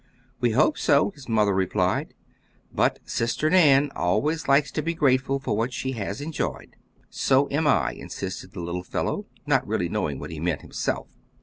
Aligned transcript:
"We 0.39 0.53
hope 0.53 0.79
so," 0.79 1.11
his 1.11 1.29
mother 1.29 1.53
replied, 1.53 2.15
"but 2.73 2.97
sister 3.05 3.51
Nan 3.51 3.91
always 3.95 4.47
likes 4.47 4.71
to 4.71 4.81
be 4.81 4.95
grateful 4.95 5.39
for 5.39 5.55
what 5.55 5.71
she 5.73 5.91
has 5.91 6.21
enjoyed." 6.21 6.75
"So 7.11 7.47
am 7.51 7.67
I," 7.67 7.91
insisted 7.91 8.53
the 8.53 8.61
little 8.61 8.81
fellow, 8.81 9.27
not 9.45 9.67
really 9.67 9.89
knowing 9.89 10.17
what 10.17 10.31
he 10.31 10.39
meant 10.39 10.61
himself. 10.61 11.07